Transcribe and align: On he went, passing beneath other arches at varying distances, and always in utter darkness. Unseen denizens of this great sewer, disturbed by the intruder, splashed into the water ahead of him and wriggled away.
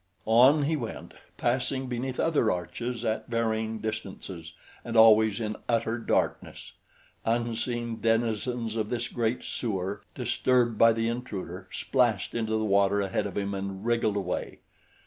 On 0.25 0.63
he 0.63 0.75
went, 0.75 1.13
passing 1.37 1.85
beneath 1.85 2.19
other 2.19 2.49
arches 2.51 3.05
at 3.05 3.27
varying 3.29 3.77
distances, 3.77 4.53
and 4.83 4.97
always 4.97 5.39
in 5.39 5.55
utter 5.69 5.99
darkness. 5.99 6.71
Unseen 7.23 7.97
denizens 7.97 8.77
of 8.77 8.89
this 8.89 9.07
great 9.07 9.43
sewer, 9.43 10.01
disturbed 10.15 10.75
by 10.79 10.91
the 10.91 11.07
intruder, 11.07 11.67
splashed 11.71 12.33
into 12.33 12.53
the 12.53 12.65
water 12.65 12.99
ahead 12.99 13.27
of 13.27 13.37
him 13.37 13.53
and 13.53 13.85
wriggled 13.85 14.15
away. 14.17 14.61